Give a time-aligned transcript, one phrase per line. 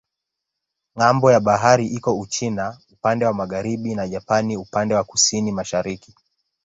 [0.95, 6.15] Ng'ambo ya bahari iko Uchina upande wa magharibi na Japani upande wa kusini-mashariki.